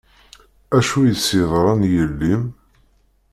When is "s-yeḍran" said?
1.15-1.81